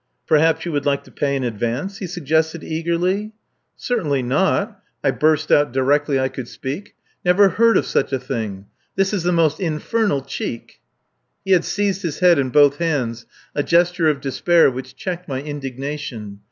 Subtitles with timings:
[0.25, 3.33] "Perhaps you would like to pay in advance?" he suggested eagerly.
[3.75, 6.95] "Certainly not!" I burst out directly I could speak.
[7.23, 8.65] "Never heard of such a thing!
[8.95, 10.81] This is the most infernal cheek...."
[11.45, 15.39] He had seized his head in both hands a gesture of despair which checked my
[15.39, 16.39] indignation.